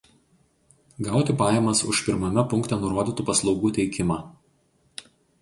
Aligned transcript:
gauti 1.07 1.29
pajamas 1.41 1.83
už 1.91 2.01
pirmame 2.07 2.45
punkte 2.55 2.81
nurodytų 2.85 3.27
paslaugų 3.29 3.73
teikimą 3.81 4.19